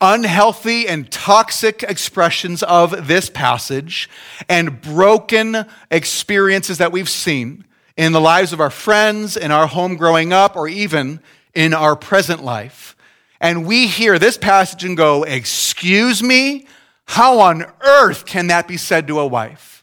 [0.00, 4.10] unhealthy and toxic expressions of this passage,
[4.48, 7.64] and broken experiences that we've seen
[7.96, 11.20] in the lives of our friends, in our home growing up, or even
[11.54, 12.96] in our present life.
[13.40, 16.66] And we hear this passage and go, Excuse me?
[17.04, 19.73] How on earth can that be said to a wife?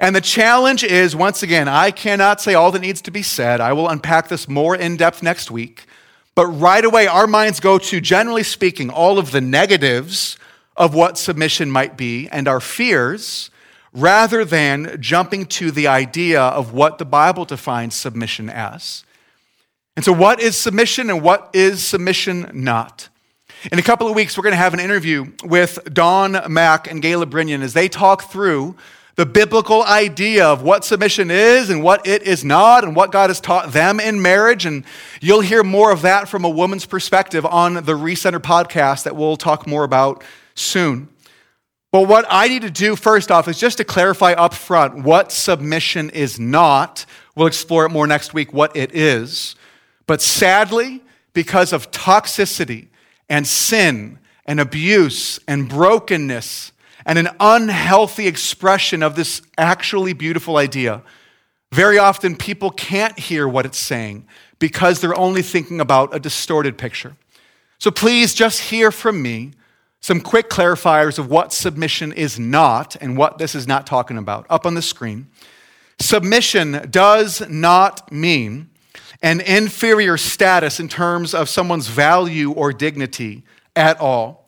[0.00, 3.60] And the challenge is once again, I cannot say all that needs to be said.
[3.60, 5.86] I will unpack this more in depth next week.
[6.34, 10.36] But right away, our minds go to, generally speaking, all of the negatives
[10.76, 13.50] of what submission might be and our fears,
[13.92, 19.04] rather than jumping to the idea of what the Bible defines submission as.
[19.94, 23.08] And so, what is submission and what is submission not?
[23.70, 27.00] In a couple of weeks, we're going to have an interview with Don Mack and
[27.00, 28.74] Gayla Brinion as they talk through
[29.16, 33.30] the biblical idea of what submission is and what it is not, and what God
[33.30, 34.66] has taught them in marriage.
[34.66, 34.84] And
[35.20, 39.36] you'll hear more of that from a woman's perspective on the Recenter podcast that we'll
[39.36, 41.08] talk more about soon.
[41.92, 45.30] But what I need to do first off is just to clarify up front what
[45.30, 47.06] submission is not.
[47.36, 49.54] We'll explore it more next week, what it is.
[50.08, 51.04] But sadly,
[51.34, 52.88] because of toxicity
[53.28, 56.72] and sin and abuse and brokenness,
[57.06, 61.02] and an unhealthy expression of this actually beautiful idea.
[61.72, 64.26] Very often, people can't hear what it's saying
[64.58, 67.16] because they're only thinking about a distorted picture.
[67.78, 69.52] So please just hear from me
[70.00, 74.46] some quick clarifiers of what submission is not and what this is not talking about.
[74.48, 75.28] Up on the screen.
[75.98, 78.70] Submission does not mean
[79.22, 83.42] an inferior status in terms of someone's value or dignity
[83.74, 84.43] at all.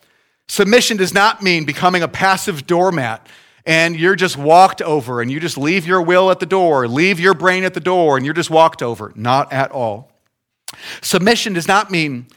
[0.49, 3.27] Submission does not mean becoming a passive doormat
[3.67, 7.19] and you're just walked over and you just leave your will at the door, leave
[7.19, 9.13] your brain at the door, and you're just walked over.
[9.17, 10.13] Not at all.
[11.03, 12.29] Submission does not mean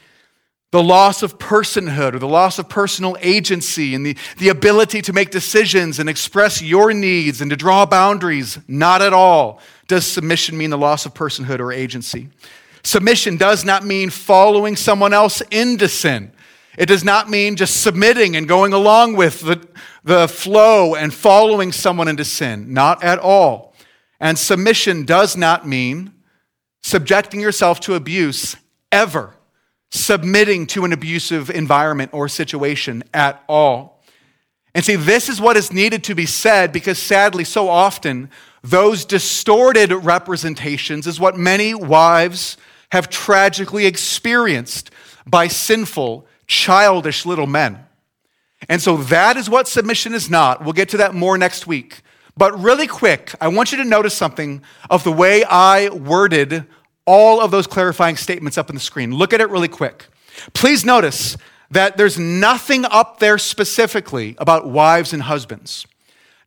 [0.72, 5.12] the loss of personhood or the loss of personal agency and the, the ability to
[5.12, 8.58] make decisions and express your needs and to draw boundaries.
[8.68, 12.28] Not at all does submission mean the loss of personhood or agency.
[12.82, 16.32] Submission does not mean following someone else into sin.
[16.78, 19.66] It does not mean just submitting and going along with the,
[20.04, 22.72] the flow and following someone into sin.
[22.72, 23.74] Not at all.
[24.20, 26.12] And submission does not mean
[26.82, 28.56] subjecting yourself to abuse
[28.92, 29.34] ever,
[29.90, 34.02] submitting to an abusive environment or situation at all.
[34.74, 38.30] And see, this is what is needed to be said because sadly, so often,
[38.62, 42.56] those distorted representations is what many wives
[42.92, 44.90] have tragically experienced
[45.26, 47.78] by sinful childish little men.
[48.68, 50.64] And so that is what submission is not.
[50.64, 52.02] We'll get to that more next week.
[52.36, 56.66] But really quick, I want you to notice something of the way I worded
[57.06, 59.14] all of those clarifying statements up on the screen.
[59.14, 60.08] Look at it really quick.
[60.52, 61.36] Please notice
[61.70, 65.86] that there's nothing up there specifically about wives and husbands.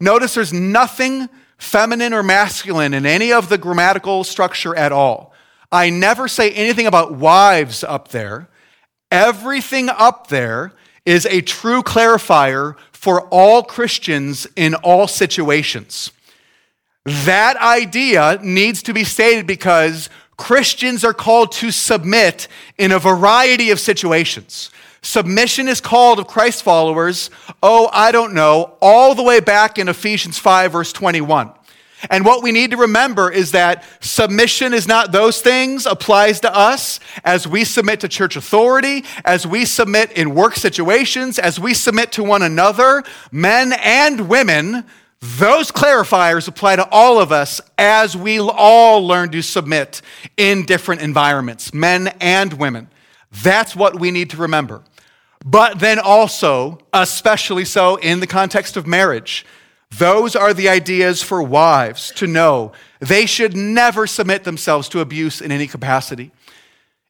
[0.02, 5.34] Notice there's nothing feminine or masculine in any of the grammatical structure at all.
[5.72, 8.50] I never say anything about wives up there.
[9.14, 10.72] Everything up there
[11.06, 16.12] is a true clarifier for all Christians in all situations.
[17.06, 22.48] That idea needs to be stated because Christians are called to submit
[22.80, 24.72] in a variety of situations.
[25.04, 27.30] Submission is called of Christ followers,
[27.62, 31.52] oh, I don't know, all the way back in Ephesians 5, verse 21.
[32.10, 36.56] And what we need to remember is that submission is not those things applies to
[36.56, 41.74] us as we submit to church authority, as we submit in work situations, as we
[41.74, 44.86] submit to one another, men and women.
[45.20, 50.02] Those clarifiers apply to all of us as we all learn to submit
[50.36, 52.90] in different environments, men and women.
[53.42, 54.84] That's what we need to remember.
[55.46, 59.46] But then also, especially so in the context of marriage,
[59.98, 65.42] those are the ideas for wives to know they should never submit themselves to abuse
[65.42, 66.32] in any capacity.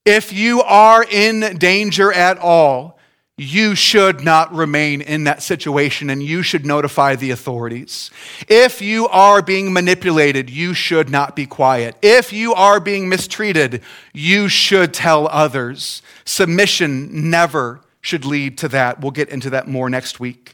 [0.06, 3.00] If you are in danger at all,
[3.38, 8.12] you should not remain in that situation and you should notify the authorities.
[8.48, 11.96] If you are being manipulated, you should not be quiet.
[12.02, 13.82] If you are being mistreated,
[14.14, 16.04] you should tell others.
[16.26, 19.02] Submission never should lead to that.
[19.02, 20.53] We'll get into that more next week.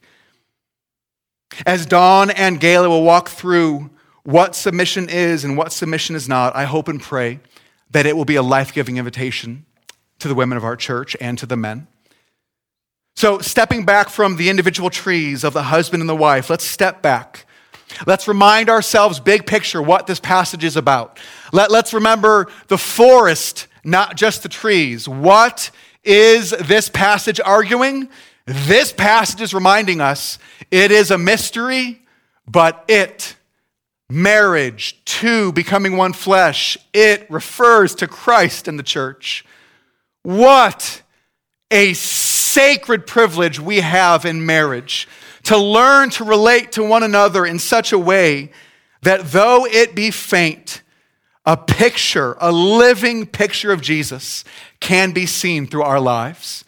[1.65, 3.89] As Don and Gayla will walk through
[4.23, 7.39] what submission is and what submission is not, I hope and pray
[7.91, 9.65] that it will be a life giving invitation
[10.19, 11.87] to the women of our church and to the men.
[13.15, 17.01] So, stepping back from the individual trees of the husband and the wife, let's step
[17.01, 17.45] back
[18.05, 21.19] Let's remind ourselves, big picture, what this passage is about.
[21.51, 25.07] Let, let's remember the forest, not just the trees.
[25.07, 25.71] What
[26.03, 28.09] is this passage arguing?
[28.51, 30.39] This passage is reminding us
[30.71, 32.01] it is a mystery,
[32.47, 33.35] but it,
[34.09, 39.45] marriage, two, becoming one flesh, it refers to Christ and the church.
[40.23, 41.03] What
[41.69, 45.07] a sacred privilege we have in marriage
[45.43, 48.51] to learn to relate to one another in such a way
[49.03, 50.81] that though it be faint,
[51.45, 54.43] a picture, a living picture of Jesus
[54.79, 56.65] can be seen through our lives.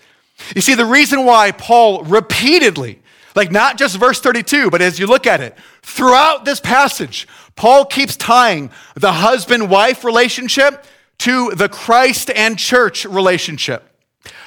[0.55, 3.01] You see, the reason why Paul repeatedly,
[3.35, 7.85] like not just verse 32, but as you look at it, throughout this passage, Paul
[7.85, 10.85] keeps tying the husband wife relationship
[11.19, 13.87] to the Christ and church relationship.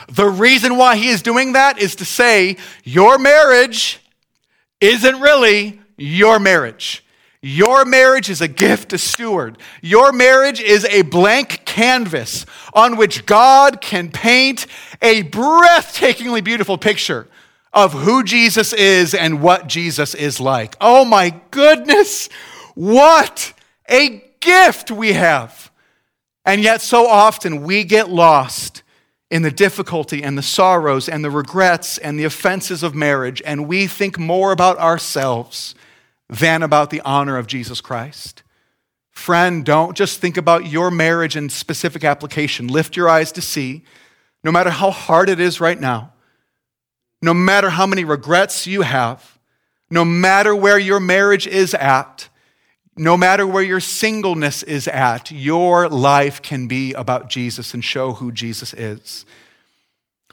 [0.09, 4.01] The reason why he is doing that is to say, your marriage
[4.81, 7.04] isn't really your marriage.
[7.47, 9.59] Your marriage is a gift to steward.
[9.83, 14.67] Your marriage is a blank canvas on which God can paint
[15.03, 17.29] a breathtakingly beautiful picture
[17.71, 20.75] of who Jesus is and what Jesus is like.
[20.81, 22.31] Oh my goodness,
[22.75, 23.53] what
[23.91, 25.71] a gift we have.
[26.47, 28.83] And yet, so often we get lost
[29.31, 33.69] in the difficulty and the sorrows and the regrets and the offenses of marriage, and
[33.69, 35.75] we think more about ourselves
[36.29, 38.43] than about the honor of Jesus Christ.
[39.11, 42.67] Friend, don't just think about your marriage and specific application.
[42.67, 43.85] Lift your eyes to see,
[44.43, 46.13] no matter how hard it is right now,
[47.23, 49.39] no matter how many regrets you have,
[49.89, 52.29] no matter where your marriage is at,
[52.97, 58.13] no matter where your singleness is at, your life can be about Jesus and show
[58.13, 59.25] who Jesus is.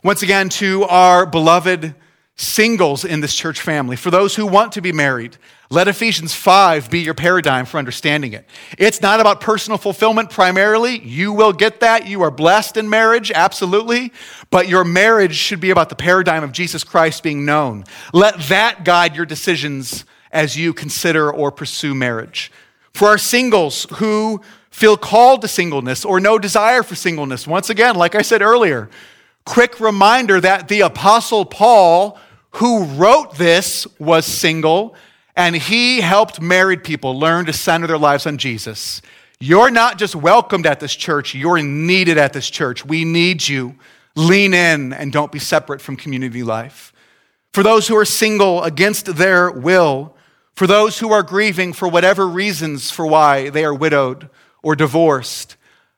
[0.03, 1.93] Once again, to our beloved
[2.35, 5.37] singles in this church family, for those who want to be married,
[5.69, 8.45] let Ephesians 5 be your paradigm for understanding it.
[8.77, 10.99] It's not about personal fulfillment primarily.
[10.99, 12.07] You will get that.
[12.07, 14.11] You are blessed in marriage, absolutely.
[14.49, 17.85] But your marriage should be about the paradigm of Jesus Christ being known.
[18.11, 22.51] Let that guide your decisions as you consider or pursue marriage.
[22.93, 27.95] For our singles who feel called to singleness or no desire for singleness, once again,
[27.95, 28.89] like I said earlier,
[29.45, 32.19] quick reminder that the Apostle Paul,
[32.51, 34.95] who wrote this, was single
[35.35, 39.01] and he helped married people learn to center their lives on Jesus.
[39.39, 42.85] You're not just welcomed at this church, you're needed at this church.
[42.85, 43.75] We need you.
[44.15, 46.91] Lean in and don't be separate from community life.
[47.53, 50.15] For those who are single against their will,
[50.53, 54.29] for those who are grieving for whatever reasons for why they are widowed
[54.61, 55.55] or divorced,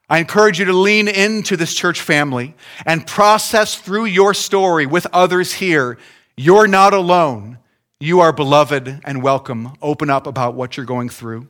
[0.10, 5.08] I encourage you to lean into this church family and process through your story with
[5.14, 5.98] others here.
[6.36, 7.60] You're not alone.
[8.00, 9.78] You are beloved and welcome.
[9.82, 11.48] Open up about what you're going through.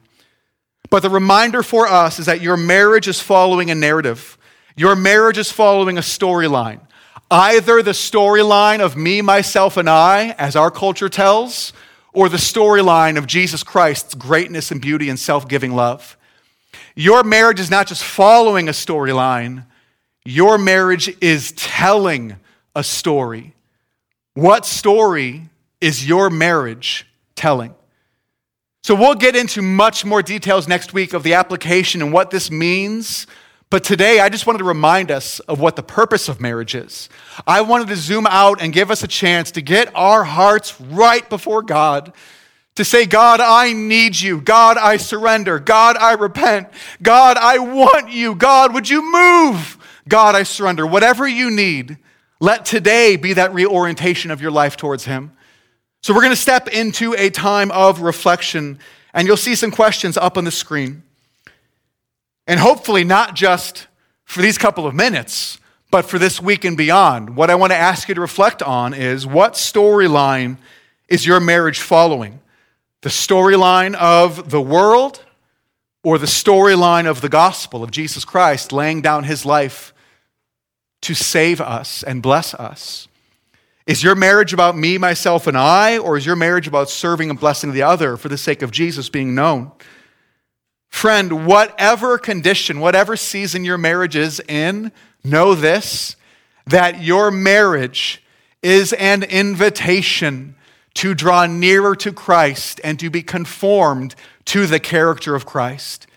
[0.89, 4.38] But the reminder for us is that your marriage is following a narrative.
[4.76, 6.82] Your marriage is following a storyline.
[7.32, 11.74] Either the storyline of me, myself, and I, as our culture tells,
[12.14, 16.16] or the storyline of Jesus Christ's greatness and beauty and self giving love.
[16.95, 19.65] Your marriage is not just following a storyline,
[20.25, 22.37] your marriage is telling
[22.75, 23.53] a story.
[24.35, 25.49] What story
[25.81, 27.75] is your marriage telling?
[28.83, 32.51] So we'll get into much more details next week of the application and what this
[32.51, 33.27] means.
[33.69, 37.09] But today, I just wanted to remind us of what the purpose of marriage is.
[37.47, 41.27] I wanted to zoom out and give us a chance to get our hearts right
[41.29, 42.13] before God,
[42.76, 44.41] to say, God, I need you.
[44.41, 45.59] God, I surrender.
[45.59, 46.69] God, I repent.
[47.01, 48.36] God, I want you.
[48.36, 49.78] God, would you move?
[50.07, 50.86] God, I surrender.
[50.86, 51.97] Whatever you need,
[52.39, 55.32] let today be that reorientation of your life towards Him.
[56.01, 58.80] So we're going to step into a time of reflection,
[59.13, 61.03] and you'll see some questions up on the screen.
[62.47, 63.88] And hopefully, not just
[64.26, 65.59] for these couple of minutes,
[65.91, 67.36] but for this week and beyond.
[67.36, 70.57] What I want to ask you to reflect on is what storyline
[71.07, 72.39] is your marriage following?
[73.04, 75.24] The storyline of the world
[76.06, 79.93] or the storyline of the gospel of Jesus Christ laying down his life
[81.01, 83.10] to save us and bless us?
[83.86, 87.38] Is your marriage about me, myself, and I, or is your marriage about serving and
[87.38, 89.74] blessing the other for the sake of Jesus being known?
[90.89, 94.93] Friend, whatever condition, whatever season your marriage is in,
[95.26, 96.16] know this
[96.66, 98.24] that your marriage
[98.62, 100.56] is an invitation
[100.95, 104.15] to draw nearer to Christ and to be conformed
[104.45, 106.07] to the character of Christ.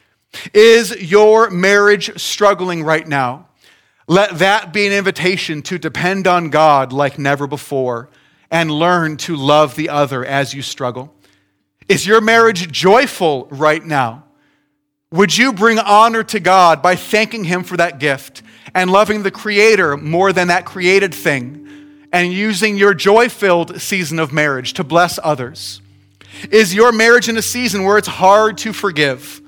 [0.52, 3.48] Is your marriage struggling right now?
[4.06, 8.08] Let that be an invitation to depend on God like never before
[8.50, 11.12] and learn to love the other as you struggle.
[11.88, 14.24] Is your marriage joyful right now?
[15.10, 18.42] Would you bring honor to God by thanking Him for that gift
[18.74, 21.66] and loving the Creator more than that created thing
[22.16, 25.82] and using your joy filled season of marriage to bless others?
[26.50, 29.42] Is your marriage in a season where it's hard to forgive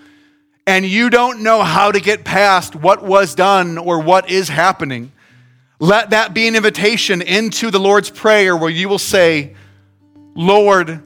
[0.67, 5.13] and you don't know how to get past what was done or what is happening?
[5.79, 9.57] Let that be an invitation into the Lord's Prayer where you will say,
[10.35, 11.03] Lord,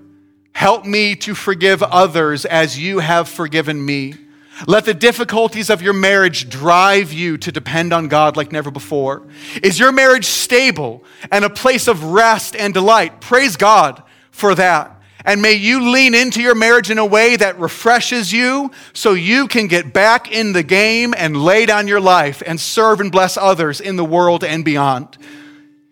[0.53, 4.15] help me to forgive others as you have forgiven me.
[4.67, 9.27] Let the difficulties of your marriage drive you to depend on God like never before.
[9.63, 13.21] Is your marriage stable and a place of rest and delight?
[13.21, 15.01] Praise God for that.
[15.25, 19.47] And may you lean into your marriage in a way that refreshes you so you
[19.47, 23.37] can get back in the game and lay down your life and serve and bless
[23.37, 25.17] others in the world and beyond.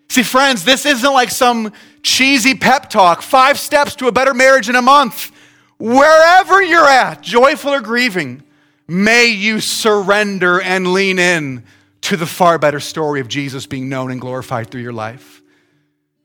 [0.09, 1.71] See, friends, this isn't like some
[2.03, 5.31] cheesy pep talk, five steps to a better marriage in a month.
[5.77, 8.43] Wherever you're at, joyful or grieving,
[8.91, 11.63] may you surrender and lean in
[12.01, 15.41] to the far better story of Jesus being known and glorified through your life.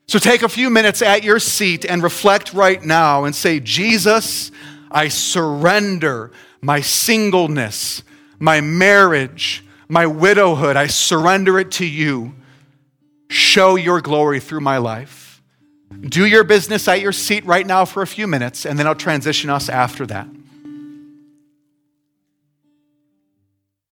[0.09, 4.51] So take a few minutes at your seat and reflect right now and say, Jesus,
[4.91, 8.03] I surrender my singleness,
[8.39, 10.77] my marriage, my widowhood.
[10.77, 12.35] I surrender it to you.
[13.29, 15.43] Show your glory through my life.
[16.01, 18.95] Do your business at your seat right now for a few minutes, and then I'll
[18.95, 20.29] transition us after that.